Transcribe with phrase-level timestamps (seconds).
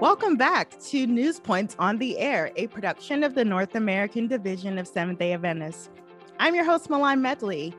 [0.00, 4.78] Welcome back to News Points on the Air, a production of the North American Division
[4.78, 5.90] of Seventh day Adventists.
[6.38, 7.74] I'm your host, Mylon Medley.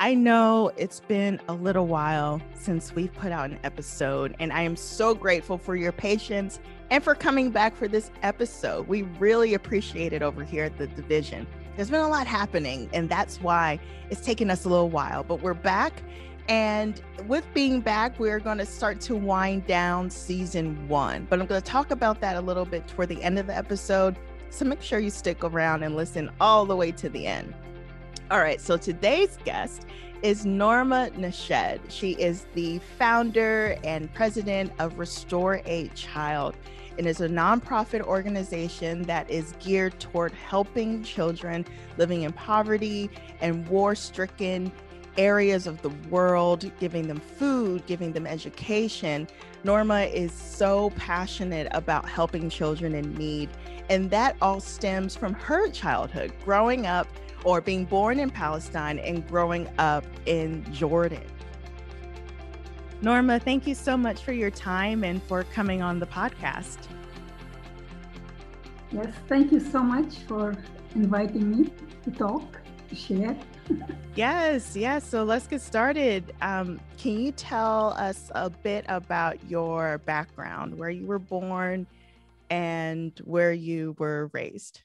[0.00, 4.62] I know it's been a little while since we've put out an episode, and I
[4.62, 6.58] am so grateful for your patience
[6.90, 8.88] and for coming back for this episode.
[8.88, 11.46] We really appreciate it over here at the division.
[11.76, 15.42] There's been a lot happening, and that's why it's taken us a little while, but
[15.42, 16.02] we're back
[16.48, 21.26] and with being back, we're going to start to wind down season one.
[21.28, 23.56] But I'm going to talk about that a little bit toward the end of the
[23.56, 24.16] episode.
[24.48, 27.54] So make sure you stick around and listen all the way to the end.
[28.30, 29.84] All right, so today's guest
[30.22, 31.80] is Norma Nashed.
[31.88, 36.56] She is the founder and president of Restore a Child.
[36.96, 41.64] And a nonprofit organization that is geared toward helping children
[41.96, 43.08] living in poverty
[43.40, 44.72] and war stricken
[45.18, 49.28] areas of the world, giving them food, giving them education.
[49.64, 53.50] Norma is so passionate about helping children in need.
[53.90, 57.08] And that all stems from her childhood, growing up
[57.44, 61.24] or being born in Palestine and growing up in Jordan.
[63.00, 66.78] Norma, thank you so much for your time and for coming on the podcast.
[68.90, 70.56] Yes, thank you so much for
[70.94, 71.70] inviting me
[72.04, 73.36] to talk, to share
[74.14, 75.06] yes, yes.
[75.06, 76.34] So let's get started.
[76.42, 81.86] Um, can you tell us a bit about your background, where you were born,
[82.50, 84.82] and where you were raised?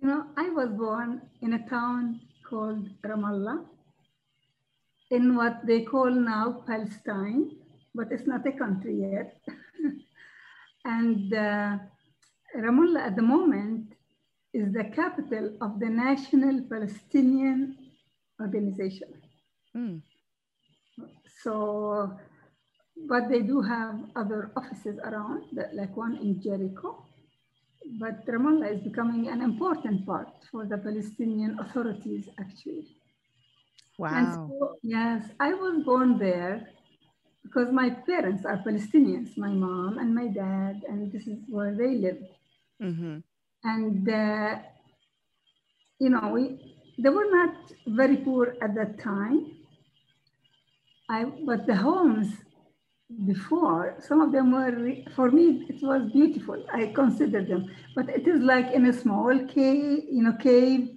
[0.00, 3.64] You know, I was born in a town called Ramallah,
[5.10, 7.52] in what they call now Palestine,
[7.94, 9.40] but it's not a country yet.
[10.84, 11.78] and uh,
[12.56, 13.92] Ramallah at the moment
[14.52, 17.76] is the capital of the National Palestinian
[18.40, 19.08] Organization.
[19.76, 20.02] Mm.
[21.42, 22.12] So,
[23.08, 27.04] but they do have other offices around, like one in Jericho.
[27.98, 32.96] But Ramallah is becoming an important part for the Palestinian authorities, actually.
[33.98, 34.50] Wow.
[34.50, 36.68] So, yes, I was born there
[37.42, 41.96] because my parents are Palestinians, my mom and my dad, and this is where they
[41.96, 42.22] live.
[42.80, 43.18] Mm-hmm
[43.64, 44.58] and uh,
[45.98, 46.58] you know we
[46.98, 47.54] they were not
[47.86, 49.46] very poor at that time.
[51.08, 52.28] I, but the homes
[53.26, 56.64] before some of them were for me it was beautiful.
[56.72, 57.70] I considered them.
[57.94, 60.90] But it is like in a small cave you know cave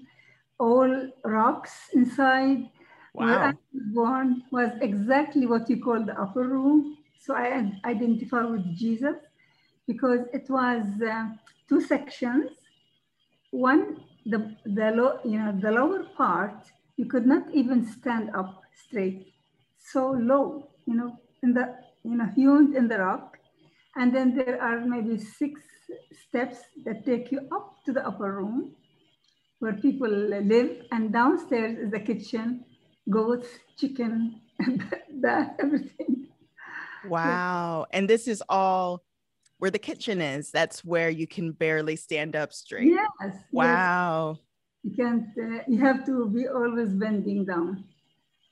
[0.59, 2.69] all rocks inside.
[3.13, 3.25] Wow.
[3.27, 6.97] where i was born was exactly what you call the upper room.
[7.19, 9.17] So i identify with jesus
[9.87, 11.27] because it was uh,
[11.67, 12.51] two sections.
[13.51, 16.67] One, the, the, low, you know, the lower part,
[16.97, 19.33] you could not even stand up straight.
[19.77, 23.37] So low, you know, in the, you know, hewn in the rock.
[23.95, 25.61] And then there are maybe six
[26.27, 28.75] steps that take you up to the upper room
[29.59, 30.81] where people live.
[30.91, 32.65] And downstairs is the kitchen,
[33.09, 34.41] goats, chicken,
[35.21, 36.27] that, everything.
[37.07, 37.85] Wow.
[37.91, 39.03] And this is all
[39.59, 40.51] where the kitchen is.
[40.51, 42.87] That's where you can barely stand up straight.
[42.87, 43.35] Yes.
[43.51, 44.37] Wow.
[44.37, 44.41] Yes.
[44.83, 47.85] You can't, uh, you have to be always bending down.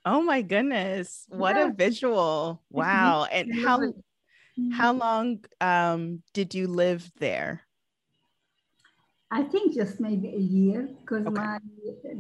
[0.06, 1.26] Oh my goodness.
[1.30, 1.70] What yes.
[1.70, 2.62] a visual.
[2.70, 3.26] Wow.
[3.32, 4.72] And how mm-hmm.
[4.72, 7.62] how long um did you live there?
[9.32, 11.36] I think just maybe a year because okay.
[11.36, 11.58] my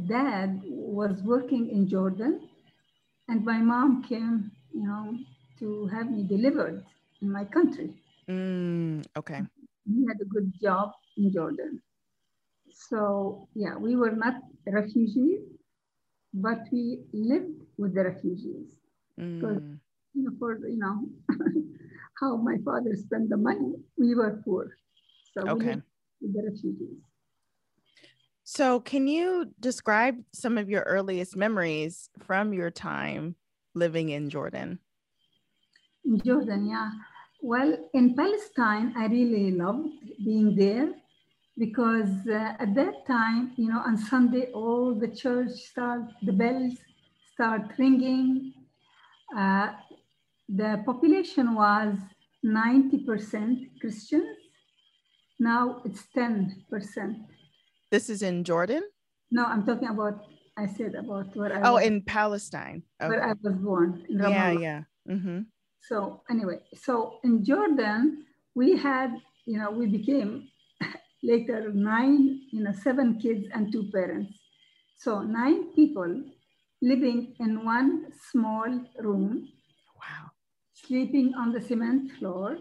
[0.07, 2.50] dad was working in Jordan
[3.27, 5.17] and my mom came, you know,
[5.59, 6.83] to have me delivered
[7.21, 7.94] in my country.
[8.29, 9.41] Mm, okay.
[9.85, 11.81] We had a good job in Jordan.
[12.72, 14.35] So yeah, we were not
[14.66, 15.41] refugees,
[16.33, 18.67] but we lived with the refugees.
[19.16, 19.79] Because mm.
[20.13, 21.07] you know, for you know
[22.19, 24.72] how my father spent the money, we were poor.
[25.33, 25.53] So okay.
[25.53, 25.83] we lived
[26.22, 26.97] with the refugees.
[28.44, 33.36] So can you describe some of your earliest memories from your time
[33.74, 34.80] living in Jordan?
[36.06, 36.92] In Jordan, yeah.
[37.44, 39.90] Well, in Palestine, I really loved
[40.24, 40.94] being there
[41.57, 46.75] because uh, at that time, you know, on Sunday, all the church start, the bells
[47.34, 48.54] start ringing.
[49.38, 49.74] Uh,
[50.48, 51.98] the population was
[52.45, 54.38] 90% Christians.
[55.38, 56.48] Now it's 10%.
[57.92, 58.84] This is in Jordan?
[59.31, 60.22] No, I'm talking about,
[60.57, 62.84] I said about where I Oh, was, in Palestine.
[63.01, 63.10] Okay.
[63.10, 64.06] Where I was born.
[64.07, 64.84] yeah, yeah.
[65.10, 65.40] Mm-hmm.
[65.88, 68.25] So anyway, so in Jordan,
[68.56, 69.15] we had,
[69.45, 70.47] you know, we became
[71.24, 74.33] later nine, you know, seven kids and two parents.
[74.97, 76.24] So nine people
[76.81, 78.68] living in one small
[79.00, 79.50] room.
[80.00, 80.31] Wow.
[80.74, 82.57] Sleeping on the cement floor.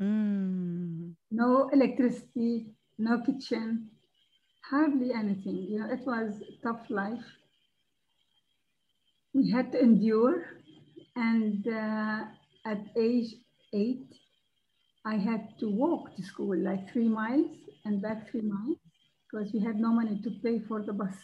[0.00, 1.14] Mm.
[1.30, 2.66] No electricity,
[2.98, 3.90] no kitchen,
[4.70, 5.66] hardly anything.
[5.68, 7.24] You know, it was tough life.
[9.34, 10.44] We had to endure,
[11.16, 12.24] and uh,
[12.66, 13.34] at age
[13.72, 14.14] eight,
[15.04, 17.50] I had to walk to school like three miles
[17.84, 18.78] and back three miles
[19.30, 21.14] because we had no money to pay for the bus.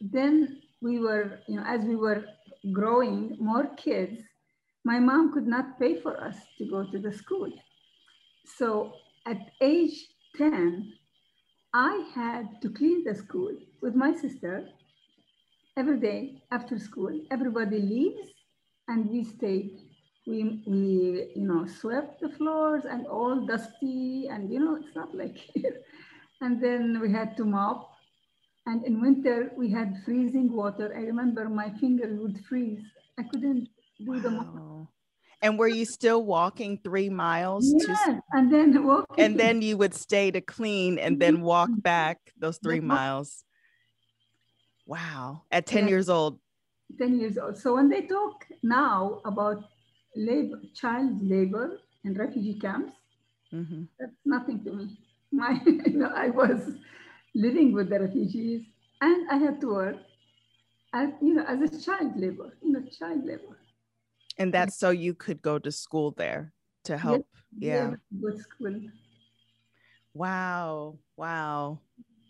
[0.00, 2.24] Then we were, you know, as we were
[2.72, 4.20] growing, more kids,
[4.84, 7.50] my mom could not pay for us to go to the school.
[8.44, 8.92] So
[9.26, 10.92] at age 10,
[11.72, 14.68] I had to clean the school with my sister
[15.76, 17.18] every day after school.
[17.30, 18.28] Everybody leaves
[18.88, 19.89] and we stayed.
[20.30, 25.14] We, we, you know, swept the floors and all dusty and, you know, it's not
[25.14, 25.80] like here.
[26.42, 27.90] And then we had to mop.
[28.64, 30.90] And in winter, we had freezing water.
[30.96, 32.80] I remember my fingers would freeze.
[33.18, 33.68] I couldn't
[33.98, 34.20] do wow.
[34.20, 34.88] the mop.
[35.42, 37.70] And were you still walking three miles?
[37.76, 38.22] Yes, to...
[38.32, 39.24] and then walking.
[39.24, 43.44] And then you would stay to clean and then walk back those three miles.
[44.86, 45.42] Wow.
[45.50, 46.38] At 10 years old.
[46.98, 47.58] 10 years old.
[47.58, 49.64] So when they talk now about
[50.16, 52.92] labor, child labor in refugee camps,
[53.52, 53.82] mm-hmm.
[53.98, 54.98] that's nothing to me.
[55.32, 56.72] My, you know, I was
[57.34, 58.62] living with the refugees
[59.00, 59.96] and I had to work
[60.92, 63.58] as, you know, as a child labor, you know, child labor.
[64.38, 66.52] And that's so you could go to school there
[66.84, 67.26] to help.
[67.58, 68.20] Yes, yeah.
[68.20, 68.80] Good school.
[70.14, 70.98] Wow.
[71.16, 71.80] Wow.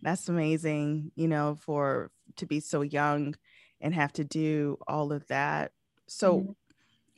[0.03, 3.35] That's amazing, you know, for to be so young
[3.81, 5.73] and have to do all of that.
[6.07, 6.53] So mm-hmm.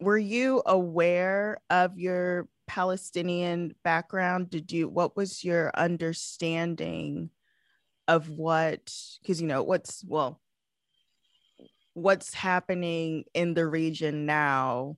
[0.02, 4.50] Were you aware of your Palestinian background?
[4.50, 7.30] Did you what was your understanding
[8.08, 10.40] of what because you know what's well
[11.94, 14.96] what's happening in the region now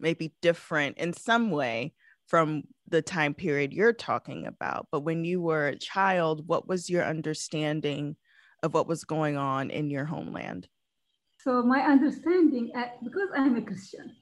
[0.00, 1.92] may be different in some way
[2.26, 4.86] from the time period you're talking about.
[4.90, 8.16] But when you were a child, what was your understanding
[8.62, 10.68] of what was going on in your homeland?
[11.48, 14.14] So, my understanding, uh, because I'm a Christian,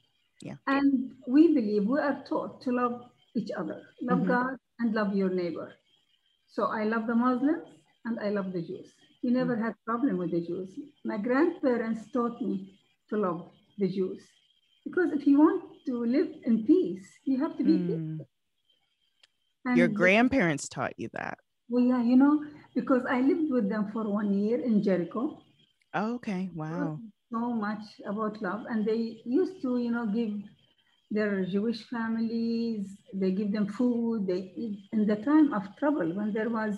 [0.43, 0.55] yeah.
[0.69, 3.00] and we believe we are taught to love
[3.34, 4.28] each other, love mm-hmm.
[4.28, 5.73] God and love your neighbor.
[6.46, 7.67] So, I love the Muslims
[8.05, 8.93] and I love the Jews.
[9.25, 9.64] We never mm-hmm.
[9.64, 10.78] had problem with the Jews.
[11.05, 12.78] My grandparents taught me
[13.11, 14.22] to love the Jews
[14.84, 17.87] because if you want to live in peace, you have to be mm.
[17.88, 18.29] peaceful.
[19.75, 21.38] Your grandparents taught you that.
[21.69, 25.43] Well, yeah, you know, because I lived with them for one year in Jericho.
[25.93, 26.50] Oh, okay.
[26.55, 27.00] Wow.
[27.32, 28.64] So much about love.
[28.69, 30.32] And they used to, you know, give
[31.11, 34.26] their Jewish families, they give them food.
[34.26, 34.52] They
[34.93, 36.75] in the time of trouble when there was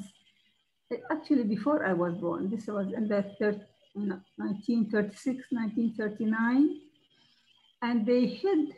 [1.11, 3.25] actually before I was born, this was in the
[3.95, 6.81] 1936, 1939,
[7.83, 8.75] and they hid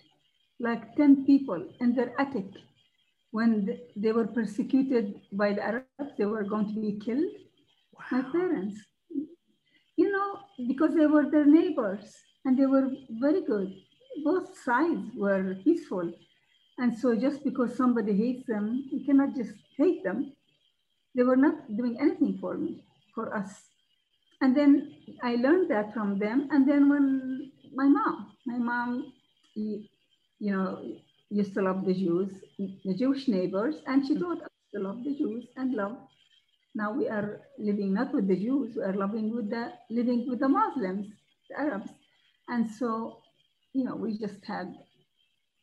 [0.59, 2.47] like 10 people in their attic
[3.31, 7.33] when they were persecuted by the Arabs, they were going to be killed.
[7.93, 8.05] Wow.
[8.11, 8.81] My parents,
[10.81, 12.89] because they were their neighbors and they were
[13.21, 13.73] very good.
[14.25, 16.13] Both sides were peaceful.
[16.79, 20.33] And so just because somebody hates them, you cannot just hate them.
[21.15, 22.85] They were not doing anything for me,
[23.15, 23.51] for us.
[24.41, 26.49] And then I learned that from them.
[26.51, 29.13] And then when my mom, my mom,
[29.55, 29.87] you
[30.41, 30.81] know,
[31.29, 34.21] used to love the Jews, the Jewish neighbors, and she mm.
[34.21, 35.99] taught us to love the Jews and love.
[36.75, 40.41] Now we are living not with the Jews, we are living with the living with
[40.41, 41.09] the Muslims,
[41.49, 41.91] the Arabs.
[42.49, 43.23] And so,
[43.73, 44.73] you know, we just had,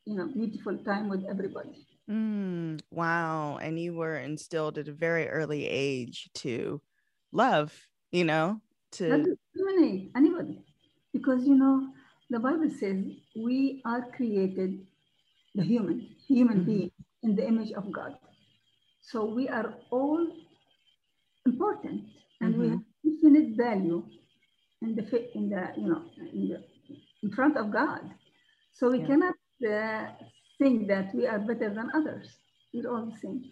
[0.05, 1.87] you know, beautiful time with everybody.
[2.09, 3.57] Mm, wow.
[3.57, 6.81] And you were instilled at a very early age to
[7.31, 7.73] love,
[8.11, 8.61] you know,
[8.93, 10.63] to not discriminate anybody.
[11.13, 11.87] Because you know,
[12.29, 13.03] the Bible says
[13.35, 14.85] we are created
[15.55, 16.65] the human, human mm-hmm.
[16.65, 16.91] being
[17.23, 18.15] in the image of God.
[19.01, 20.27] So we are all
[21.51, 22.03] important
[22.41, 22.61] and mm-hmm.
[22.61, 24.03] we have infinite value
[24.81, 25.03] in the
[25.37, 26.57] in the you know in the
[27.23, 28.01] in front of God.
[28.73, 29.07] So we yeah.
[29.07, 29.35] cannot
[29.75, 30.05] uh,
[30.59, 32.27] think that we are better than others.
[32.73, 33.43] We're all the same.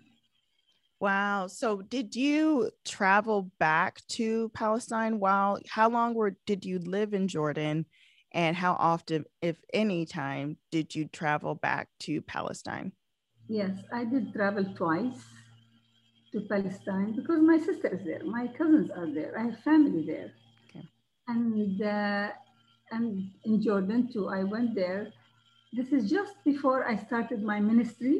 [0.99, 1.47] Wow.
[1.47, 7.27] So did you travel back to Palestine while how long were did you live in
[7.27, 7.85] Jordan
[8.31, 12.91] and how often, if any time, did you travel back to Palestine?
[13.47, 15.23] Yes, I did travel twice
[16.35, 20.31] to Palestine because my sister is there, my cousins are there, I have family there.
[20.69, 20.85] Okay.
[21.27, 22.29] And, uh,
[22.91, 25.13] and in Jordan too, I went there.
[25.73, 28.17] This is just before I started my ministry.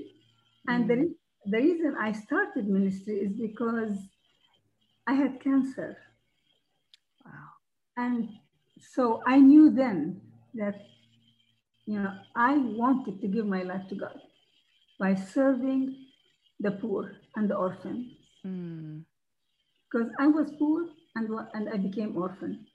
[0.67, 1.01] And mm-hmm.
[1.01, 3.98] the, the reason I started ministry is because
[5.07, 5.98] I had cancer.
[7.25, 7.50] Wow.
[7.98, 8.29] And
[8.93, 10.22] so I knew then
[10.55, 10.75] that,
[11.86, 14.19] you know, I wanted to give my life to God.
[15.00, 15.95] by serving
[16.60, 18.08] the poor and the orphans.
[18.46, 19.04] Mm.
[19.92, 22.65] Because I was poor and, and I became orphan.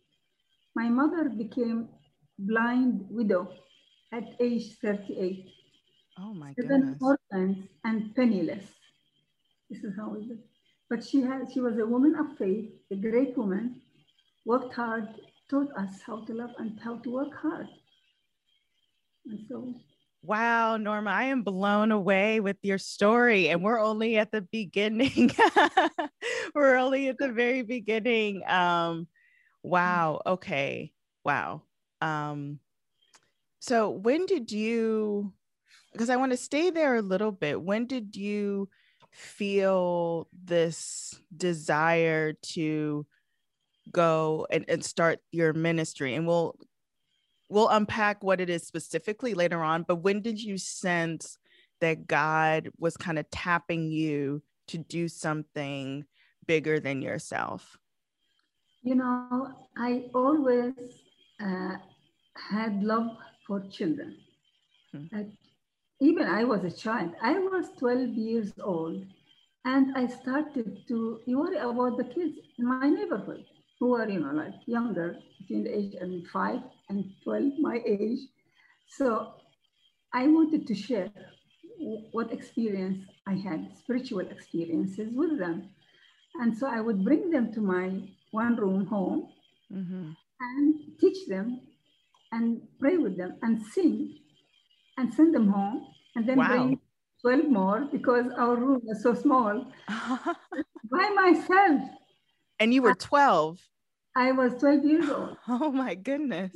[0.75, 1.89] My mother became
[2.39, 3.53] blind widow
[4.13, 5.49] at age 38.
[6.19, 6.99] Oh my Seven goodness.
[7.01, 8.65] orphans and penniless.
[9.71, 10.39] This is how it is.
[10.89, 13.81] But she had she was a woman of faith, a great woman,
[14.45, 15.09] worked hard,
[15.49, 17.69] taught us how to love and how to work hard.
[19.27, 19.75] And so
[20.23, 23.49] Wow, Norma, I am blown away with your story.
[23.49, 25.33] And we're only at the beginning.
[26.55, 28.43] we're only at the very beginning.
[28.47, 29.07] Um,
[29.63, 30.21] wow.
[30.27, 30.93] Okay.
[31.25, 31.63] Wow.
[32.03, 32.61] Um,
[33.61, 35.33] so when did you
[35.93, 37.61] because I want to stay there a little bit.
[37.61, 38.69] When did you
[39.13, 43.07] feel this desire to
[43.93, 46.15] go and, and start your ministry?
[46.15, 46.57] And we'll
[47.51, 51.37] we'll unpack what it is specifically later on, but when did you sense
[51.81, 56.05] that God was kind of tapping you to do something
[56.47, 57.77] bigger than yourself?
[58.83, 60.75] You know, I always
[61.41, 61.75] uh,
[62.51, 63.09] had love
[63.47, 64.17] for children.
[64.93, 65.23] Hmm.
[66.01, 67.13] even I was a child.
[67.23, 69.05] I was 12 years old,
[69.65, 73.45] and I started to worry about the kids in my neighborhood
[73.81, 76.61] who are, you know, like younger, between the age of five
[76.91, 78.21] and 12, my age.
[78.89, 79.33] So
[80.13, 81.11] I wanted to share
[82.13, 85.71] what experience I had, spiritual experiences with them.
[86.41, 89.29] And so I would bring them to my one room home
[89.73, 90.11] mm-hmm.
[90.41, 91.61] and teach them
[92.33, 94.19] and pray with them and sing
[94.99, 96.49] and send them home and then wow.
[96.49, 96.81] bring
[97.23, 101.81] 12 more because our room was so small by myself.
[102.61, 103.59] And you were 12.
[104.15, 105.37] I was 12 years old.
[105.49, 106.53] Oh my goodness.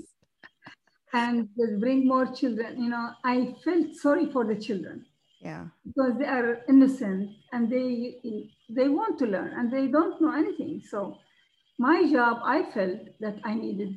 [1.12, 1.48] And
[1.80, 2.82] bring more children.
[2.82, 5.06] You know, I felt sorry for the children.
[5.40, 5.66] Yeah.
[5.86, 8.16] Because they are innocent and they
[8.68, 10.82] they want to learn and they don't know anything.
[10.90, 11.18] So
[11.78, 13.94] my job, I felt that I needed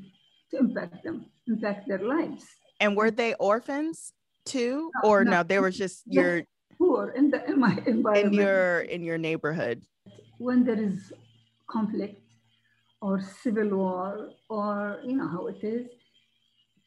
[0.52, 2.46] to impact them, impact their lives.
[2.80, 4.14] And were they orphans
[4.46, 4.92] too?
[5.04, 6.44] No, or no, no, they were just your
[6.78, 8.28] poor in the in my environment.
[8.28, 9.84] In your in your neighborhood.
[10.38, 11.12] When there is
[11.68, 12.22] conflict
[13.02, 15.88] or civil war or you know how it is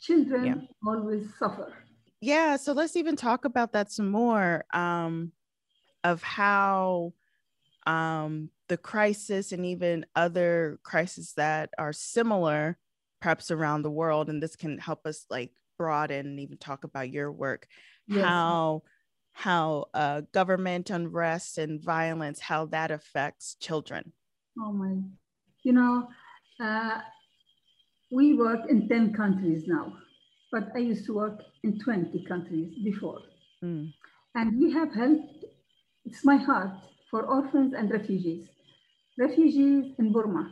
[0.01, 0.55] children yeah.
[0.87, 1.73] always suffer
[2.21, 5.33] yeah so let's even talk about that some more um,
[6.05, 7.13] of how
[7.87, 12.79] um, the crisis and even other crises that are similar
[13.21, 17.11] perhaps around the world and this can help us like broaden and even talk about
[17.11, 17.67] your work
[18.07, 18.25] yes.
[18.25, 18.83] how
[19.33, 24.13] how uh, government unrest and violence how that affects children
[24.59, 24.97] oh my
[25.63, 26.09] you know,
[26.61, 26.99] uh,
[28.11, 29.93] we work in 10 countries now,
[30.51, 33.21] but I used to work in 20 countries before.
[33.63, 33.93] Mm.
[34.35, 35.45] And we have helped,
[36.05, 36.71] it's my heart,
[37.11, 38.49] for orphans and refugees.
[39.19, 40.51] Refugees in Burma,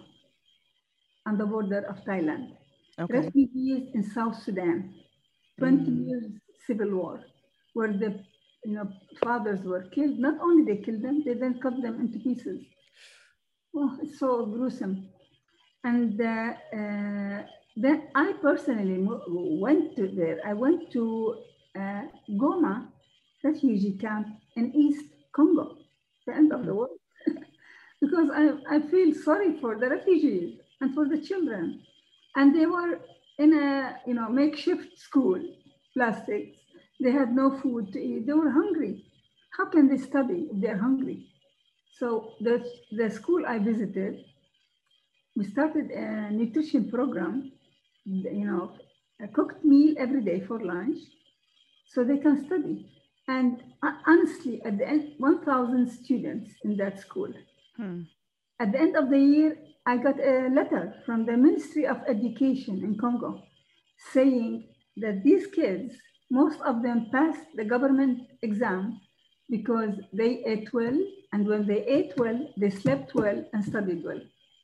[1.27, 2.57] on the border of Thailand.
[3.01, 3.21] Okay.
[3.21, 4.93] Refugees in South Sudan,
[5.59, 6.09] 20 mm.
[6.09, 6.33] years
[6.67, 7.21] civil war,
[7.73, 8.21] where the
[8.65, 8.91] you know,
[9.23, 10.19] fathers were killed.
[10.19, 12.61] Not only they killed them, they then cut them into pieces.
[13.75, 15.09] Oh, it's so gruesome.
[15.85, 17.43] And uh, uh,
[17.77, 18.99] then I personally
[19.29, 20.41] went to there.
[20.45, 21.37] I went to
[21.77, 22.89] uh, Goma
[23.45, 25.77] refugee camp in East Congo,
[26.27, 26.79] the end of the hmm.
[26.79, 26.99] world,
[28.01, 31.83] because I, I feel sorry for the refugees and for the children.
[32.37, 33.01] And they were
[33.39, 35.41] in a you know makeshift school,
[35.95, 36.59] plastics.
[37.01, 38.27] They had no food to eat.
[38.27, 39.05] They were hungry.
[39.57, 41.27] How can they study if they're hungry?
[41.99, 44.25] So the, the school I visited,
[45.35, 47.53] we started a nutrition program,
[48.05, 48.73] you know,
[49.21, 50.99] a cooked meal every day for lunch
[51.89, 52.87] so they can study.
[53.27, 57.33] And uh, honestly, at the end, 1,000 students in that school.
[57.77, 58.03] Hmm.
[58.61, 62.83] At the end of the year, I got a letter from the Ministry of Education
[62.85, 63.43] in Congo
[64.13, 65.95] saying that these kids,
[66.31, 69.01] most of them passed the government exam
[69.51, 70.99] because they ate well
[71.33, 74.21] and when they ate well, they slept well and studied well.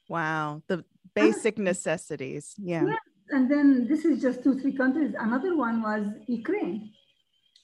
[0.09, 0.63] Wow.
[0.67, 0.83] The ah.
[1.15, 2.55] basic necessities.
[2.59, 2.85] Yeah.
[2.87, 2.97] yeah.
[3.31, 5.15] And then this is just two, three countries.
[5.19, 6.93] Another one was Ukraine.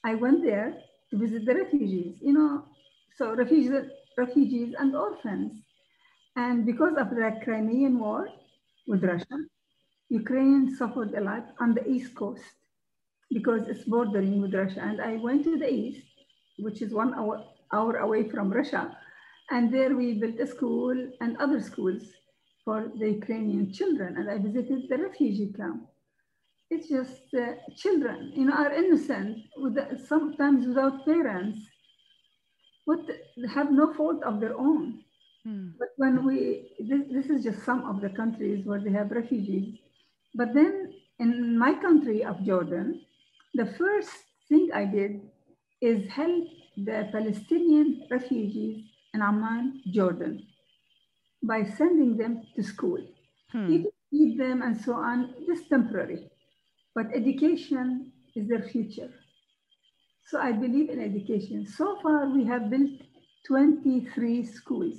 [0.05, 0.75] I went there
[1.11, 2.65] to visit the refugees, you know,
[3.17, 3.73] so refugees,
[4.17, 5.53] refugees and orphans.
[6.37, 8.29] And because of the Crimean war
[8.87, 9.39] with Russia,
[10.09, 12.43] Ukraine suffered a lot on the East Coast
[13.31, 14.81] because it's bordering with Russia.
[14.81, 16.07] And I went to the East,
[16.59, 18.97] which is one hour hour away from Russia.
[19.51, 22.03] And there we built a school and other schools
[22.65, 24.17] for the Ukrainian children.
[24.17, 25.87] And I visited the refugee camp.
[26.71, 31.59] It's just uh, children, you know, are innocent, with sometimes without parents.
[32.85, 33.01] what
[33.55, 35.01] have no fault of their own.
[35.45, 35.69] Hmm.
[35.79, 39.79] But when we, this, this is just some of the countries where they have refugees.
[40.35, 43.03] But then in my country of Jordan,
[43.55, 44.11] the first
[44.49, 45.21] thing I did
[45.81, 46.45] is help
[46.85, 48.85] the Palestinian refugees
[49.15, 50.47] in Amman, Jordan,
[51.43, 52.99] by sending them to school.
[53.51, 53.71] Hmm.
[53.71, 56.31] You can feed them and so on, just temporary.
[56.95, 59.11] But education is their future.
[60.27, 61.67] So I believe in education.
[61.67, 62.91] So far, we have built
[63.47, 64.99] 23 schools.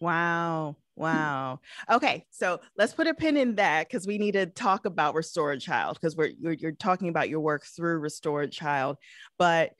[0.00, 0.76] Wow.
[0.96, 1.60] Wow.
[1.90, 5.52] Okay, so let's put a pin in that because we need to talk about Restore
[5.52, 8.98] a Child because we're you're, you're talking about your work through Restore a Child,
[9.38, 9.72] but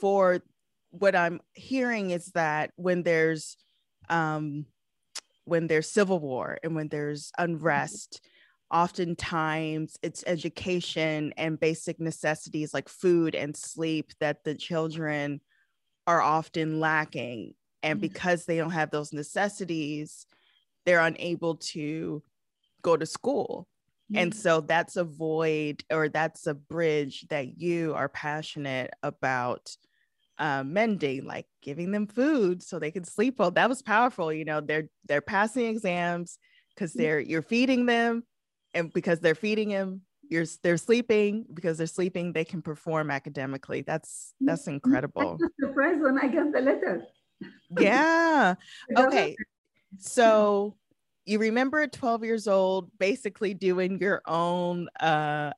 [0.00, 0.40] for
[0.90, 3.56] what I'm hearing is that when there's
[4.08, 4.66] um
[5.44, 8.20] when there's civil war and when there's unrest,
[8.70, 15.40] oftentimes it's education and basic necessities like food and sleep that the children
[16.06, 17.54] are often lacking.
[17.82, 20.26] And because they don't have those necessities,
[20.84, 22.22] they're unable to
[22.82, 23.66] go to school.
[24.12, 29.76] And so that's a void or that's a bridge that you are passionate about
[30.40, 33.50] uh, mending, like giving them food so they can sleep well.
[33.50, 34.32] That was powerful.
[34.32, 36.38] You know, they're they're passing exams
[36.74, 38.24] because they're you're feeding them,
[38.74, 42.32] and because they're feeding them, you're they're sleeping because they're sleeping.
[42.32, 43.82] They can perform academically.
[43.82, 44.52] That's Yeah.
[44.52, 45.38] that's I incredible.
[45.38, 47.02] was surprised when I got the letter.
[47.78, 48.54] Yeah.
[48.96, 49.36] Okay.
[49.98, 50.76] So
[51.26, 55.52] you remember at 12 years old, basically doing your own uh,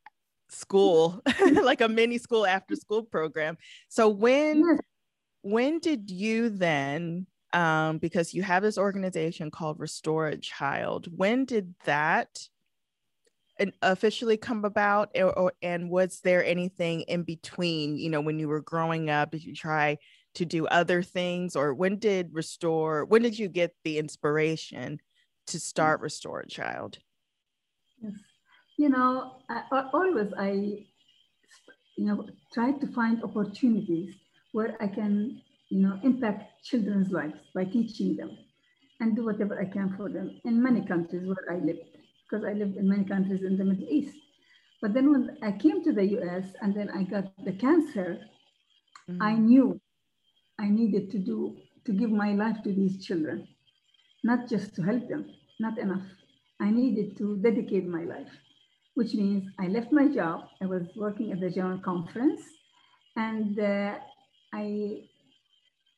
[0.53, 1.23] school,
[1.63, 3.57] like a mini school after school program.
[3.89, 4.79] So when Yes.
[5.43, 11.45] when did you then um, because you have this organization called Restore a Child, when
[11.45, 12.49] did that
[13.83, 18.49] officially come about or, or and was there anything in between you know when you
[18.49, 19.97] were growing up did you try
[20.35, 24.99] to do other things or when did restore when did you get the inspiration
[25.47, 26.99] to start restore a child
[28.03, 28.15] Yes.
[28.77, 30.85] You know, I, I- always I,
[31.97, 34.15] you know, try to find opportunities
[34.53, 38.31] where I can, you know, impact children's lives by teaching them
[38.95, 41.85] and do whatever I can for them in many countries where I lived,
[42.29, 44.17] because I lived in many countries in the Middle East.
[44.81, 48.11] But then when I came to the US and then I got the cancer,
[49.11, 49.73] I Mm, knew
[50.59, 53.49] I needed to do to give my life to these children,
[54.23, 55.27] not just to help them,
[55.61, 56.07] not enough.
[56.61, 58.33] I needed to dedicate my life,
[58.95, 60.49] which means I left my job.
[60.63, 62.43] I was working at the General Conference,
[63.17, 63.99] and uh,
[64.55, 65.03] I,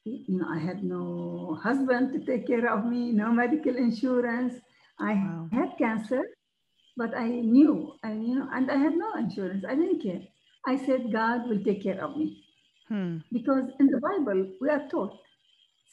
[0.04, 4.54] you know, I had no husband to take care of me, no medical insurance.
[5.00, 5.48] I Wow.
[5.52, 6.22] had cancer,
[6.96, 9.64] but I knew, I, you know, and I had no insurance.
[9.68, 10.22] I didn't care.
[10.66, 12.44] I said, God will take care of me.
[12.88, 15.18] hmm, Because in the Bible, we are taught,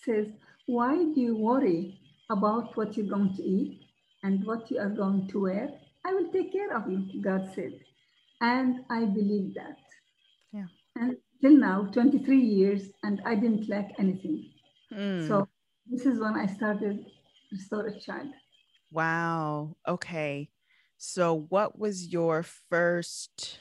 [0.06, 0.28] says,
[0.68, 3.82] why do you worry about what you're going to eat
[4.24, 5.70] and what you are going to wear?
[6.06, 7.74] I will take care of you, God said.
[8.42, 9.78] And I believe that.
[10.52, 10.66] Yeah.
[10.96, 14.52] And till now, 23 years, and I didn't lack anything.
[14.92, 15.28] hmm.
[15.28, 15.48] So
[15.90, 17.06] this is when I started
[17.52, 18.30] Restore a Child.
[18.92, 20.50] wow okay
[20.98, 23.60] so what was your first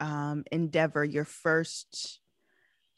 [0.00, 2.20] um endeavor your first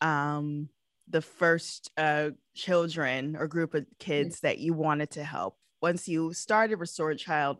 [0.01, 0.69] um
[1.09, 6.33] the first uh children or group of kids that you wanted to help once you
[6.33, 7.59] started restore a child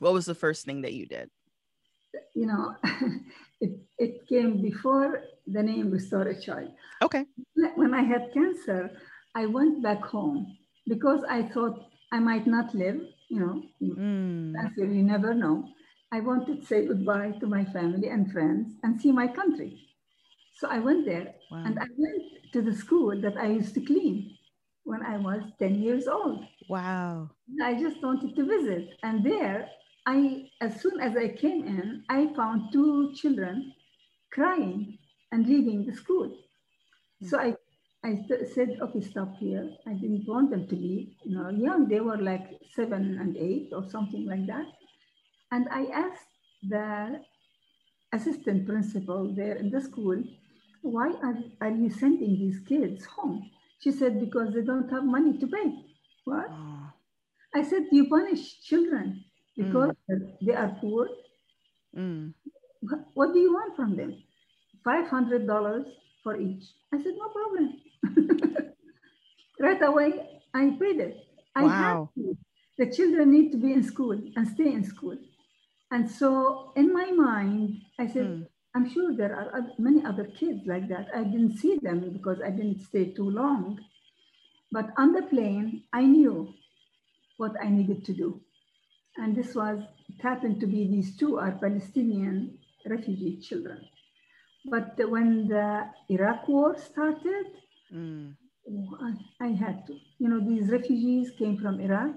[0.00, 1.30] what was the first thing that you did
[2.34, 2.76] You know,
[3.60, 6.70] it, it came before the name Restore a Child.
[7.02, 7.26] okay
[7.76, 8.90] when I had cancer,
[9.34, 10.56] I went back home
[10.88, 15.68] because I thought I might not live, you know, Mm, cancer, you never know.
[16.12, 19.78] I wanted to say goodbye to my family and friends and see my country.
[20.58, 21.64] So I went there wow.
[21.64, 24.36] and I went to the school that I used to clean
[24.84, 26.44] when I was 10 years old.
[26.68, 27.30] wow
[27.62, 28.98] I just wanted to visit.
[29.02, 29.68] And there,
[30.06, 33.72] I, as soon as I came in, I found two children
[34.32, 34.98] crying
[35.32, 36.36] and leaving the school.
[37.20, 37.26] Hmm.
[37.26, 37.56] So I,
[38.04, 39.70] I said, okay, stop here.
[39.86, 41.08] I didn't want them to leave.
[41.24, 44.66] You know, young, they were like seven and eight or something like that.
[45.52, 46.28] And I asked
[46.62, 47.20] the
[48.12, 50.22] assistant principal there in the school,
[50.82, 53.50] why are, are you sending these kids home?
[53.80, 55.84] She said, because they don't have money to pay.
[56.24, 56.46] What?
[56.50, 56.90] Oh,
[57.54, 59.24] I said, you punish children
[59.56, 59.94] because
[60.42, 61.08] they are poor.
[61.96, 62.32] mm,
[63.14, 64.22] What- do you want from them?
[64.84, 65.86] $500
[66.22, 66.64] for each.
[66.92, 67.80] I said, no problem.
[69.60, 70.12] right away,
[70.54, 71.16] I paid it.
[71.54, 72.10] I have Wow.
[72.16, 72.36] to.
[72.78, 75.18] The children need to be in school and stay in school.
[75.90, 78.46] And so in my mind, I said, Mm.
[78.74, 81.08] I'm sure there are many other kids like that.
[81.14, 83.80] I didn't see them because I didn't stay too long.
[84.72, 86.54] But on the plane, I knew
[87.36, 88.40] what I needed to do.
[89.16, 93.80] And this was, it happened to be these two are Palestinian refugee children.
[94.64, 97.46] But when the Iraq war started,
[97.92, 98.34] mm.
[99.02, 99.94] I, I had to.
[100.18, 102.14] You know, these refugees came from Iraq,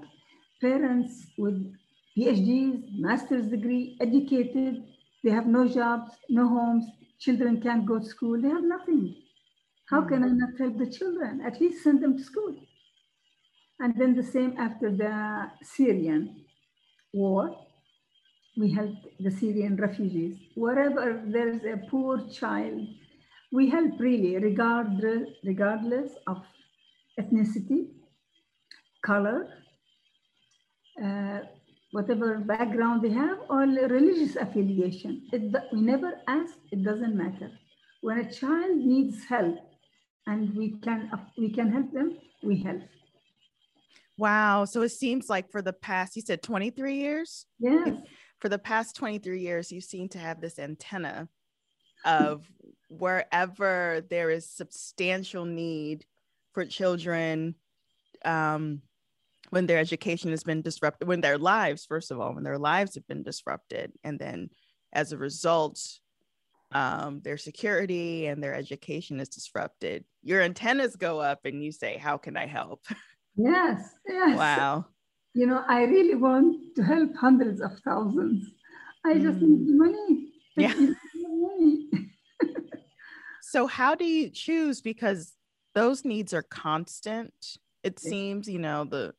[0.61, 1.73] parents with
[2.17, 4.83] PhDs, master's degree, educated,
[5.23, 6.85] they have no jobs, no homes,
[7.19, 9.15] children can't go to school, they have nothing.
[9.89, 11.41] How can I not help the children?
[11.41, 12.55] At least send them to school.
[13.79, 16.42] And then the same after the Syrian
[17.13, 17.55] war,
[18.57, 20.37] we help the Syrian refugees.
[20.55, 22.87] Wherever there's a poor child,
[23.51, 26.43] we help really, regardless, regardless of
[27.19, 27.87] ethnicity,
[29.05, 29.47] color,
[31.03, 31.39] uh,
[31.91, 35.27] whatever background they have, or religious affiliation.
[35.31, 37.51] It, we never ask, it doesn't matter.
[38.01, 39.57] When a child needs help
[40.25, 42.81] and we can, we can help them, we help.
[44.17, 44.65] Wow.
[44.65, 47.45] So it seems like for the past, you said 23 years?
[47.59, 47.89] Yes.
[48.39, 51.29] For the past 23 years, you seem to have this antenna
[52.05, 52.45] of
[52.89, 56.05] wherever there is substantial need
[56.51, 57.55] for children
[58.25, 58.81] um,
[59.49, 62.95] when their education has been disrupted, when their lives, first of all, when their lives
[62.95, 63.91] have been disrupted.
[64.03, 64.49] And then
[64.91, 65.79] as a result,
[66.71, 70.05] um, their security and their education is disrupted.
[70.23, 72.83] Your antennas go up and you say, How can I help?
[73.35, 74.37] Yes, yes.
[74.37, 74.85] Wow.
[75.33, 78.47] You know, I really want to help hundreds of thousands.
[79.05, 79.41] I just mm.
[79.41, 80.27] need money.
[80.55, 80.73] Yeah.
[81.15, 81.89] money.
[83.41, 84.81] so, how do you choose?
[84.81, 85.33] Because
[85.73, 87.33] those needs are constant.
[87.83, 89.13] It seems, you know, the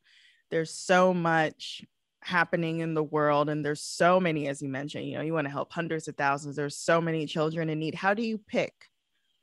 [0.49, 1.83] there's so much
[2.21, 5.45] happening in the world and there's so many as you mentioned you know you want
[5.45, 8.73] to help hundreds of thousands there's so many children in need how do you pick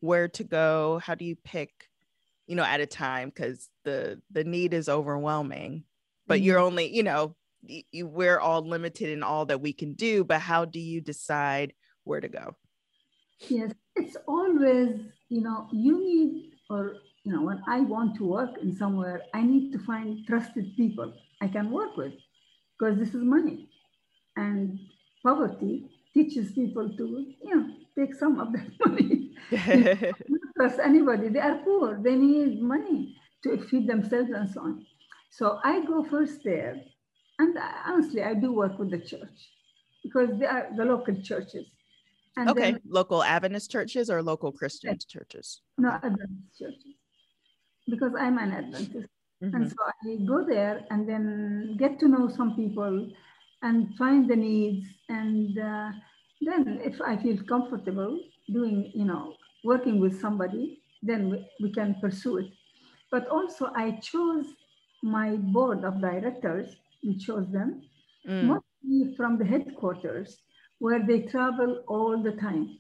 [0.01, 1.71] where to go how do you pick
[2.53, 5.85] you know at a time because the the need is overwhelming
[6.27, 6.45] but mm-hmm.
[6.45, 10.38] you're only you know you, we're all limited in all that we can do but
[10.38, 11.73] how do you decide
[12.05, 12.55] where to go?
[13.49, 18.51] Yes it's always you know you need or you know when i want to work
[18.61, 21.09] in somewhere i need to find trusted people
[21.41, 22.12] i can work with
[22.79, 23.69] because this is money.
[24.37, 24.79] And
[25.23, 27.05] poverty teaches people to
[27.45, 27.65] you know
[27.97, 29.31] take some of that money
[30.57, 31.29] trust anybody.
[31.29, 31.99] They are poor.
[32.03, 34.87] They need money to feed themselves and so on.
[35.31, 36.77] So I go first there.
[37.38, 39.51] And honestly, I do work with the church
[40.03, 41.67] because they are the local churches.
[42.37, 45.05] And okay, then, local Adventist churches or local Christian yes.
[45.05, 45.61] churches?
[45.79, 46.95] No, Adventist churches.
[47.88, 49.09] Because I'm an Adventist.
[49.43, 49.55] Mm-hmm.
[49.55, 53.11] And so I go there and then get to know some people
[53.62, 54.87] and find the needs.
[55.09, 55.91] And uh,
[56.41, 58.19] then if I feel comfortable
[58.53, 62.46] doing, you know, working with somebody, then we, we can pursue it.
[63.11, 64.46] But also I chose
[65.03, 67.83] my board of directors, we chose them,
[68.29, 68.44] mm.
[68.44, 70.38] mostly from the headquarters
[70.79, 72.79] where they travel all the time.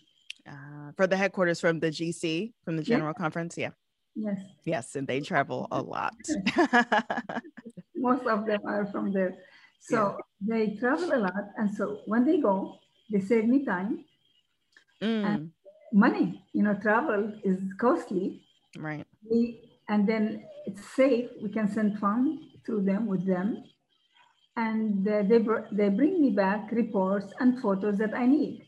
[0.48, 3.70] Uh, for the headquarters from the GC, from the General Conference, yeah.
[4.14, 4.40] Yes.
[4.64, 6.14] Yes, and they travel a lot.
[7.96, 9.36] Most of them are from there.
[9.80, 10.54] So yeah.
[10.54, 11.44] they travel a lot.
[11.56, 12.78] And so when they go,
[13.10, 14.04] they save me time.
[15.02, 15.26] Mm.
[15.26, 15.50] And
[15.92, 16.42] money.
[16.52, 18.42] You know, travel is costly.
[18.78, 19.06] Right.
[19.28, 21.28] We, and then it's safe.
[21.42, 23.64] We can send funds through them with them.
[24.56, 28.66] And uh, they, br- they bring me back reports and photos that I need.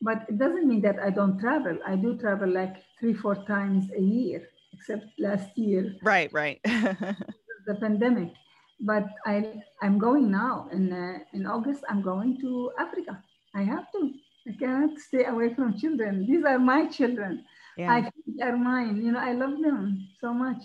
[0.00, 1.78] But it doesn't mean that I don't travel.
[1.86, 5.96] I do travel like three, four times a year, except last year.
[6.02, 6.60] Right, right.
[6.64, 8.32] the pandemic.
[8.80, 10.68] But I, I'm going now.
[10.72, 13.22] In, uh, in August, I'm going to Africa.
[13.54, 14.12] I have to.
[14.48, 16.26] I cannot stay away from children.
[16.26, 17.44] These are my children.
[17.76, 17.92] Yeah.
[17.92, 19.04] I think are mine.
[19.04, 20.62] You know, I love them so much.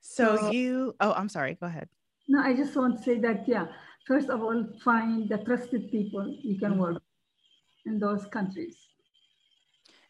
[0.00, 1.54] So, so you, oh, I'm sorry.
[1.60, 1.88] Go ahead.
[2.28, 3.66] No, I just want to say that, yeah,
[4.06, 6.80] first of all, find the trusted people you can mm-hmm.
[6.80, 7.02] work
[7.86, 8.76] in those countries.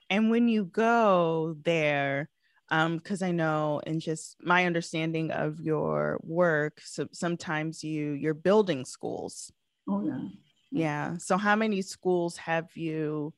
[0.09, 2.29] And when you go there,
[2.69, 8.35] because um, I know, and just my understanding of your work, so sometimes you you're
[8.35, 9.53] building schools.
[9.88, 10.29] Oh yeah.
[10.70, 11.16] Yeah.
[11.18, 13.35] So how many schools have you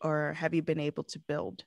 [0.00, 1.64] or have you been able to build?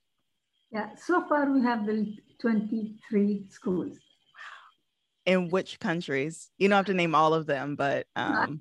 [0.71, 2.07] Yeah, so far we have built
[2.41, 3.91] 23 schools.
[3.93, 5.33] Wow.
[5.33, 6.51] In which countries?
[6.57, 8.59] You don't have to name all of them, but um...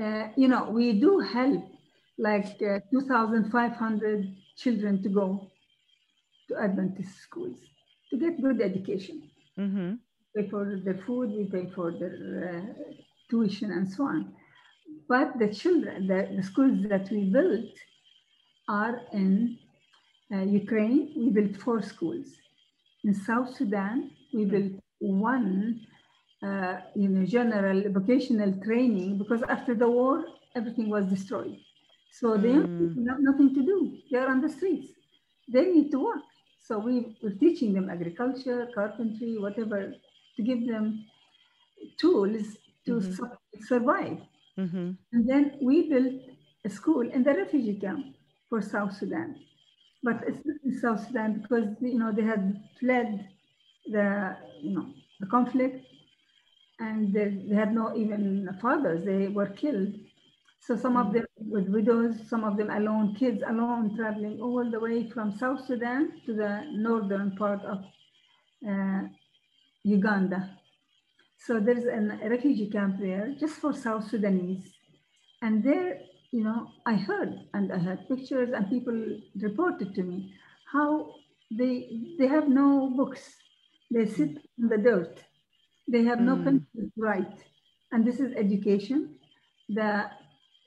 [0.00, 1.64] uh, you know, we do help
[2.18, 5.50] like uh, 2,500 children to go
[6.48, 7.58] to Adventist schools
[8.10, 9.22] to get good education.
[9.58, 9.94] Mm-hmm.
[10.36, 12.14] Pay for their food, we pay for their
[12.54, 12.82] uh,
[13.28, 14.32] tuition and so on.
[15.08, 17.68] But the children, the, the schools that we built,
[18.68, 19.56] are in
[20.32, 22.26] uh, Ukraine, we built four schools.
[23.04, 24.56] In South Sudan, we Hmm.
[24.56, 25.80] built one
[26.44, 30.24] uh, you know, general vocational training because after the war,
[30.56, 31.56] everything was destroyed.
[32.10, 32.98] So they Mm.
[33.08, 33.98] have nothing to do.
[34.10, 34.90] They're on the streets.
[35.48, 36.24] They need to work.
[36.58, 39.94] So we, we're teaching them agriculture, carpentry, whatever,
[40.36, 41.04] to give them
[41.98, 43.16] tools to Mhm.
[43.16, 44.18] su- survive.
[44.58, 44.90] Mm-hmm.
[45.12, 46.14] And then we built
[46.64, 48.06] a school in the refugee camp
[48.48, 49.36] for South Sudan.
[50.02, 53.28] But it's in South Sudan because you know they had fled
[53.86, 54.86] the you know
[55.20, 55.84] the conflict
[56.78, 59.94] and they, they had no even fathers, they were killed.
[60.60, 64.80] So some of them with widows, some of them alone, kids alone traveling all the
[64.80, 67.84] way from South Sudan to the northern part of
[68.68, 69.02] uh,
[69.84, 70.50] Uganda.
[71.38, 74.72] So there's an, a refugee camp there just for South Sudanese.
[75.42, 76.00] And there,
[76.32, 78.98] you know, I heard and I had pictures and people
[79.36, 80.32] reported to me
[80.72, 81.14] how
[81.50, 83.36] they they have no books.
[83.90, 85.22] They sit in the dirt.
[85.88, 86.44] They have no Mm.
[86.44, 87.38] pencil to write.
[87.92, 89.16] And this is education.
[89.68, 90.10] The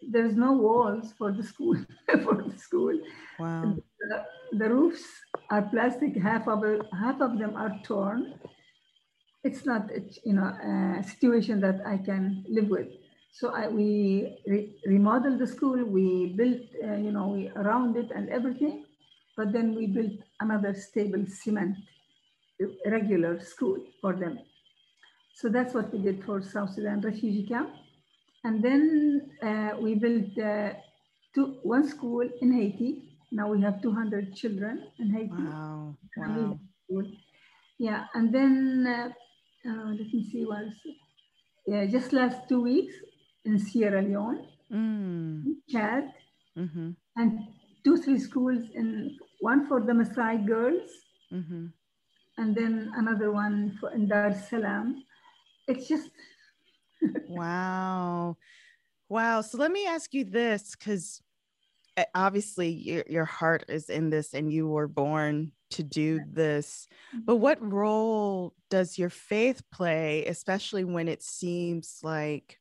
[0.01, 1.75] there's no walls for the school
[2.23, 2.97] for the school.
[3.37, 3.75] Wow.
[3.99, 5.03] The, the roofs
[5.49, 6.15] are plastic.
[6.15, 8.39] Half of half of them are torn.
[9.43, 12.87] It's not a, you know a situation that I can live with.
[13.31, 15.83] So I, we re- remodeled the school.
[15.83, 18.85] We built uh, you know we around it and everything,
[19.37, 21.77] but then we built another stable cement
[22.85, 24.39] regular school for them.
[25.35, 27.71] So that's what we did for South Sudan refugee camp.
[28.43, 30.73] And then uh, we built uh,
[31.33, 33.03] two, one school in Haiti.
[33.31, 35.47] Now we have 200 children in Haiti.
[35.47, 35.97] Wow.
[36.17, 36.59] Wow.
[37.77, 38.85] Yeah, and then
[39.67, 40.73] uh, let me see what else.
[41.67, 42.93] Yeah, just last two weeks
[43.45, 45.43] in Sierra Leone, Mm.
[45.69, 46.11] Chad,
[46.57, 46.91] Mm-hmm.
[47.15, 47.39] and
[47.83, 50.89] two, three schools in one for the Maasai girls,
[51.33, 51.67] Mm-hmm.
[52.37, 55.03] and then another one for in Dar es Salaam.
[55.67, 56.09] It's just
[57.27, 58.37] Wow.
[59.07, 59.41] Wow.
[59.41, 61.21] So let me ask you this because
[61.97, 66.87] Eh, obviously your, your heart is in this and you were born to do this.
[67.13, 67.41] But mm-hmm.
[67.41, 72.57] what role does your faith play, especially when it seems like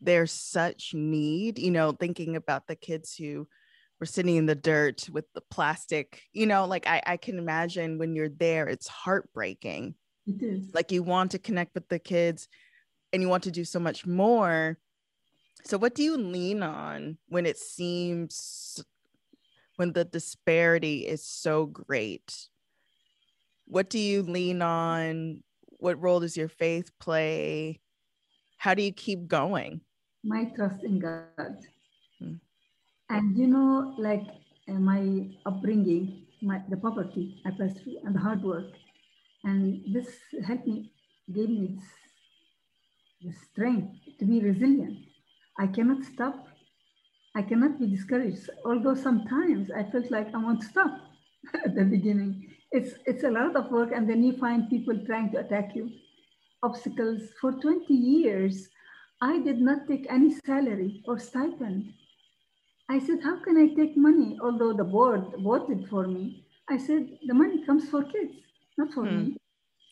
[0.00, 1.58] there's such need?
[1.58, 3.46] You know, thinking about the kids who
[4.00, 7.98] were sitting in the dirt with the plastic, you know, like I, I can imagine
[7.98, 9.94] when you're there, it's heartbreaking
[10.26, 10.74] it is.
[10.74, 12.48] like you want to connect with the kids
[13.12, 14.78] and you want to do so much more
[15.64, 18.84] so what do you lean on when it seems
[19.76, 22.48] when the disparity is so great
[23.66, 25.42] what do you lean on
[25.78, 27.80] what role does your faith play
[28.58, 29.80] how do you keep going
[30.24, 31.56] my trust in God.
[32.18, 32.40] Hmm.
[33.10, 34.24] And you know, like
[34.68, 38.72] uh, my upbringing, my the poverty I passed through, and the hard work,
[39.44, 40.08] and this
[40.46, 40.90] helped me,
[41.32, 41.90] gave me this,
[43.22, 44.98] this strength to be resilient.
[45.58, 46.48] I cannot stop.
[47.34, 48.48] I cannot be discouraged.
[48.64, 51.00] Although sometimes I felt like I want to stop
[51.64, 52.54] at the beginning.
[52.72, 55.90] It's it's a lot of work, and then you find people trying to attack you,
[56.62, 57.32] obstacles.
[57.40, 58.68] For 20 years,
[59.20, 61.94] I did not take any salary or stipend.
[62.88, 64.38] I said, How can I take money?
[64.42, 68.34] Although the board voted for me, I said, The money comes for kids,
[68.78, 69.24] not for Hmm.
[69.24, 69.36] me.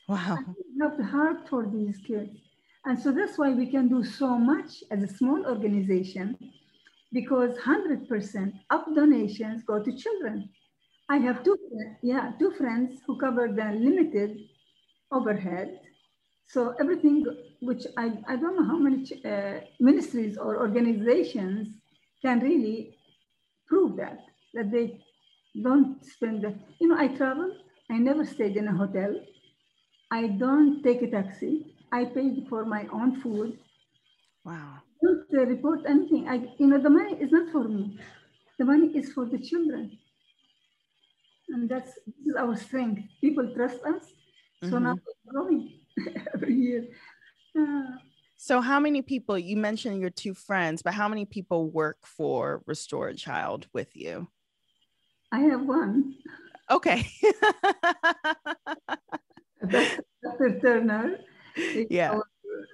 [0.09, 2.42] wow I have the heart for these kids.
[2.85, 6.37] And so that's why we can do so much as a small organization
[7.13, 10.49] because 100% of donations go to children.
[11.09, 11.57] I have two,
[12.03, 14.39] yeah, two friends who cover the limited
[15.13, 15.79] overhead.
[16.47, 17.25] So everything,
[17.61, 21.69] which I, I don't know how many uh, ministries or organizations
[22.23, 22.97] can really
[23.69, 24.19] prove that,
[24.55, 25.01] that they
[25.63, 27.55] don't spend, the, you know, I travel,
[27.91, 29.15] I never stayed in a hotel.
[30.11, 31.72] I don't take a taxi.
[31.93, 33.59] I paid for my own food.
[34.45, 36.29] wow Don't report anything.
[36.29, 37.99] I, you know, the money is not for me.
[38.59, 39.99] The money is for the children.
[41.51, 43.03] And that's this is our strength.
[43.21, 44.15] People trust us.
[44.71, 45.73] So now we're growing
[46.35, 46.87] every year.
[47.59, 47.99] Uh,
[48.37, 52.63] so how many people you mentioned your two friends but how many people work for
[52.67, 54.27] restore a child with you
[55.31, 56.15] I have one,
[56.71, 57.07] okay
[59.71, 60.61] Dr.
[60.61, 61.19] Turner,
[61.91, 62.11] Yeah.
[62.13, 62.25] our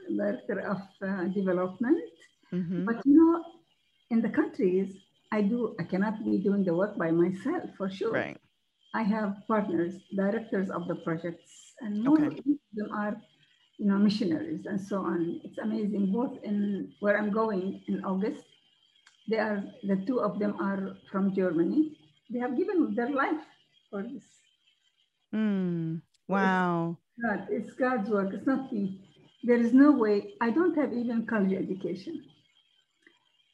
[0.09, 2.03] director of uh, development.
[2.53, 2.85] Mhm.
[2.87, 3.45] But you know,
[4.11, 4.97] in the countries,
[5.31, 8.13] I do, I cannot be doing the work by myself for sure.
[8.13, 8.39] right
[8.95, 12.39] I have partners, directors of the projects, and most Okay.
[12.41, 13.15] of them are,
[13.77, 15.41] you know, missionaries and so on.
[15.45, 18.45] It's amazing, both in where I'm going in August.
[19.29, 21.93] They are the two of them are from Germany.
[22.31, 23.45] They have given their life
[23.91, 24.25] for this.
[25.35, 26.97] Mm, wow.
[27.23, 28.33] God, it's God's work.
[28.33, 29.01] It's not me.
[29.43, 30.35] There is no way.
[30.41, 32.25] I don't have even college education.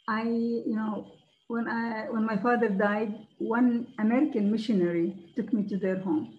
[0.08, 1.12] I, you know,
[1.48, 6.38] when I when my father died, one American missionary took me to their home.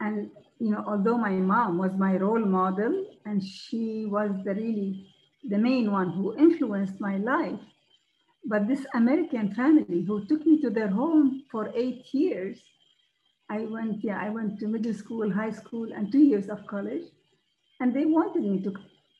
[0.00, 5.06] And you know, although my mom was my role model and she was the really
[5.48, 7.60] the main one who influenced my life,
[8.44, 12.58] but this American family who took me to their home for eight years,
[13.50, 17.04] I went, yeah, I went to middle school, high school, and two years of college.
[17.80, 18.72] And they wanted me to,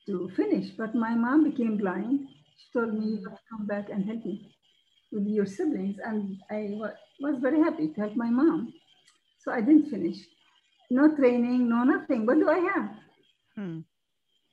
[0.06, 2.28] to finish, but my mom became blind.
[2.58, 4.54] She told me, you have to come back and help me
[5.12, 5.96] with your siblings.
[6.04, 6.70] And I
[7.20, 8.72] was very happy to help my mom.
[9.40, 10.16] So I didn't finish.
[10.90, 12.26] No training, no nothing.
[12.26, 12.90] What do I have?
[13.56, 13.80] Hmm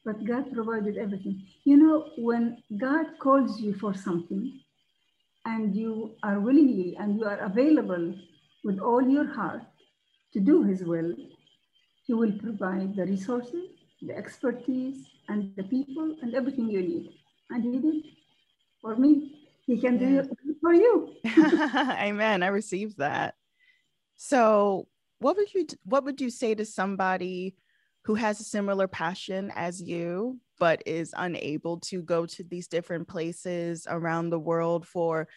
[0.08, 1.46] but God provided everything.
[1.66, 4.62] You know, when God calls you for something
[5.46, 8.16] and you are willingly and you are available
[8.68, 9.64] with all your heart
[10.34, 11.16] to do His will,
[12.06, 13.70] He will provide the resources,
[14.02, 17.10] the expertise, and the people and everything you need.
[17.50, 18.04] And He did
[18.82, 19.48] for me.
[19.66, 20.30] He can do it
[20.62, 21.14] for you.
[22.10, 22.44] Amen.
[22.44, 23.36] I received that.
[24.18, 24.88] So,
[25.20, 27.56] what would you what would you say to somebody
[28.04, 33.08] who has a similar passion as you, but is unable to go to these different
[33.08, 35.28] places around the world for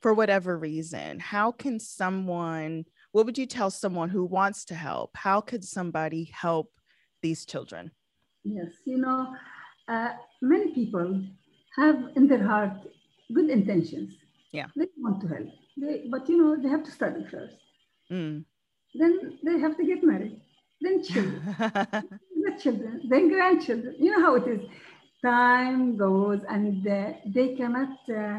[0.00, 5.16] for whatever reason how can someone what would you tell someone who wants to help?
[5.16, 6.70] How could somebody help
[7.22, 7.90] these children?
[8.44, 9.34] Yes you know
[9.88, 10.10] uh,
[10.42, 11.22] many people
[11.76, 12.76] have in their heart
[13.34, 14.14] good intentions.
[14.52, 14.66] Yeah.
[14.76, 15.48] They want to help.
[15.76, 17.56] They, but you know they have to study first.
[18.10, 18.44] Mm.
[18.94, 20.40] then they have to get married.
[20.80, 23.96] Then children, the children, then grandchildren.
[23.98, 24.60] You know how it is.
[25.22, 28.38] Time goes and uh, they cannot, uh,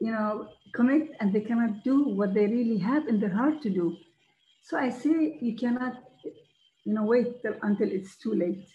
[0.00, 3.70] you know, commit and they cannot do what they really have in their heart to
[3.70, 3.96] do.
[4.62, 5.94] So I say you cannot,
[6.84, 8.68] you know, wait till, until it's too late.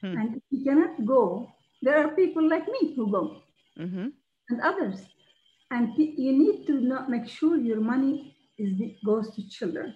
[0.00, 0.18] Hmm.
[0.18, 1.48] And if you cannot go,
[1.82, 3.42] there are people like me who go
[3.78, 4.08] mm-hmm.
[4.50, 5.00] and others.
[5.70, 8.72] And you need to not make sure your money is
[9.04, 9.94] goes to children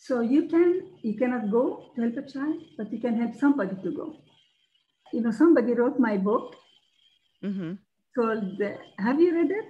[0.00, 0.68] so you can
[1.02, 4.16] you cannot go to help a child, but you can help somebody to go.
[5.12, 6.56] You know, somebody wrote my book
[7.44, 7.74] mm-hmm.
[8.16, 8.60] Called.
[8.98, 9.64] Have you read it?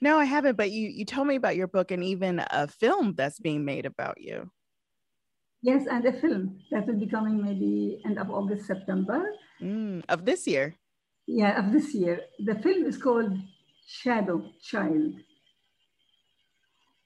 [0.00, 0.56] No, I haven't.
[0.56, 3.86] But you you told me about your book and even a film that's being made
[3.86, 4.50] about you.
[5.62, 9.24] Yes, and a film that will be coming maybe end of August, September
[9.60, 10.74] mm, of this year.
[11.26, 12.20] Yeah, of this year.
[12.38, 13.36] The film is called
[13.86, 15.20] Shadow Child,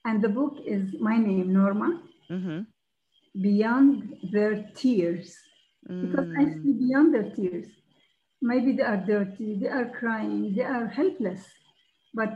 [0.04, 2.00] and the book is my name, Norma
[2.30, 2.60] mm-hmm.
[3.40, 5.36] beyond their tears.
[5.90, 6.10] Mm.
[6.10, 7.66] Because I see beyond their tears.
[8.44, 11.42] Maybe they are dirty, they are crying, they are helpless.
[12.12, 12.32] But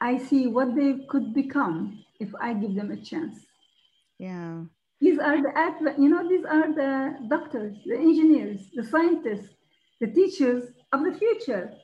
[0.00, 3.38] I see what they could become if I give them a chance.
[4.18, 4.62] Yeah.
[5.00, 6.92] These are the, you know, these are the
[7.28, 9.50] doctors, the engineers, the scientists,
[10.00, 10.62] the teachers
[10.92, 11.74] of the future.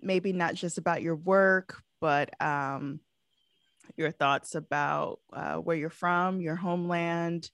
[0.00, 3.00] maybe not just about your work, but um,
[3.96, 7.50] your thoughts about uh, where you're from, your homeland,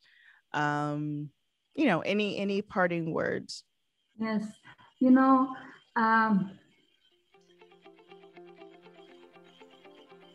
[0.52, 1.30] um,
[1.74, 3.64] you know, any any parting words.
[4.18, 4.44] Yes,
[4.98, 5.54] you know,
[5.96, 6.58] um,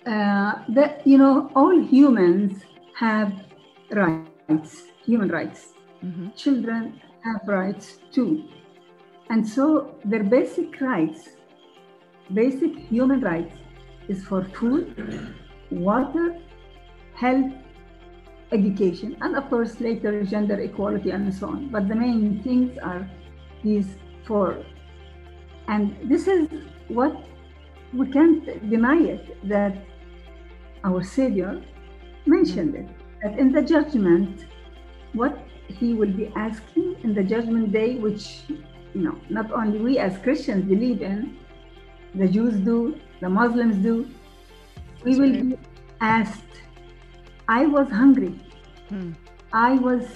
[0.06, 2.64] uh, that you know, all humans
[2.98, 3.34] have
[3.92, 5.74] rights, human rights.
[6.04, 6.30] Mm-hmm.
[6.36, 8.46] Children have rights too.
[9.30, 11.30] And so their basic rights,
[12.34, 13.56] basic human rights,
[14.08, 15.34] is for food,
[15.72, 16.38] water,
[17.16, 17.52] health,
[18.60, 21.70] education, and of course later gender equality and so on.
[21.70, 23.10] But the main things are
[23.64, 23.88] these
[24.26, 24.64] four.
[25.68, 26.48] And this is
[26.88, 27.16] what
[27.94, 29.76] we can't deny it that
[30.84, 31.62] our Savior
[32.26, 32.88] mentioned it.
[33.22, 34.46] That in the judgment,
[35.14, 35.38] what
[35.68, 38.42] he will be asking in the judgment day, which
[38.96, 41.38] you know, not only we as Christians believe in,
[42.16, 44.10] the Jews do, the Muslims do,
[45.04, 45.58] we will be
[46.00, 46.42] asked,
[47.48, 48.40] I was hungry,
[48.96, 49.12] hmm.
[49.52, 50.08] I was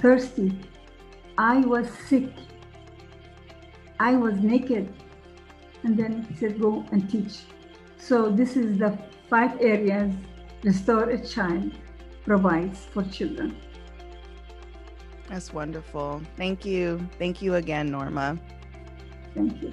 [0.00, 0.58] thirsty,
[1.36, 2.30] I was sick,
[4.00, 4.92] I was naked.
[5.84, 7.44] And then he said, Go and teach.
[7.98, 8.98] So, this is the
[9.30, 10.12] five areas
[10.64, 11.72] Restore a Child
[12.24, 13.56] provides for children.
[15.28, 16.22] That's wonderful.
[16.36, 17.06] Thank you.
[17.18, 18.38] Thank you again, Norma.
[19.34, 19.72] Thank you.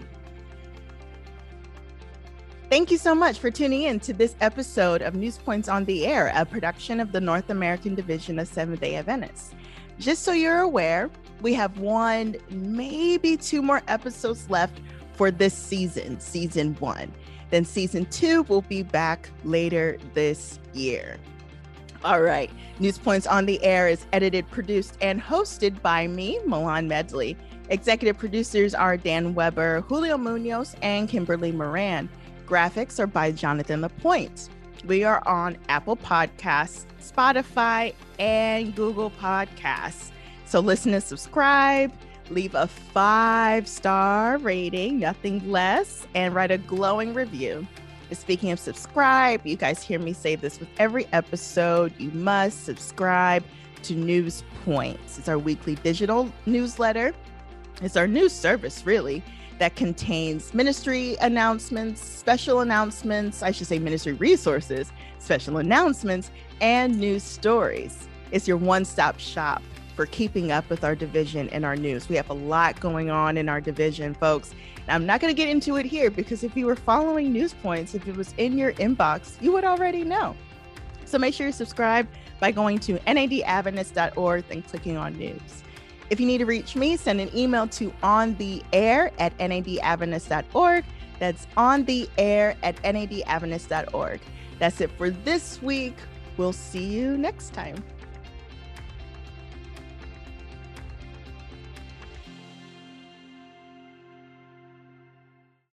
[2.76, 6.05] Thank you so much for tuning in to this episode of News Points on the
[6.05, 9.55] Air, a production of the North American Division of Seventh day Adventists.
[9.97, 11.09] Just so you're aware,
[11.41, 14.82] we have one, maybe two more episodes left
[15.13, 17.13] for this season, season one.
[17.49, 21.15] Then season two will be back later this year.
[22.03, 22.51] All right.
[22.80, 27.38] News Points on the Air is edited, produced, and hosted by me, Mylon Medley.
[27.69, 32.09] Executive producers are Dan Weber, Julio Munoz, and Kimberly Maran.
[32.46, 34.50] Graphics are by Jonathan Lapointe.
[34.86, 40.12] We are on Apple Podcasts, Spotify, and Google Podcasts.
[40.46, 41.91] So listen and subscribe,
[42.30, 47.68] leave a five star rating, nothing less, and write a glowing review.
[48.12, 51.93] Speaking of subscribe, you guys hear me say this with every episode.
[52.00, 53.43] You must subscribe
[53.84, 55.18] to News Points.
[55.18, 57.14] It's our weekly digital newsletter.
[57.82, 59.24] It's our news service, really,
[59.60, 66.32] that contains ministry announcements, special announcements, I should say ministry resources, special announcements,
[66.62, 68.08] and news stories.
[68.32, 69.62] It's your one stop shop
[69.95, 72.10] for keeping up with our division and our news.
[72.10, 74.53] We have a lot going on in our division, folks.
[74.88, 77.95] I'm not going to get into it here because if you were following news points,
[77.95, 80.36] if it was in your inbox, you would already know.
[81.06, 82.08] So make sure you subscribe
[82.39, 85.64] by going to nadadventist.org and clicking on news.
[86.10, 90.86] If you need to reach me, send an email to on the air at nadadventist.org.
[91.20, 94.22] That's on the air at nadadventist.org.
[94.60, 95.95] That's it for this week.
[96.38, 97.84] We'll see you next time.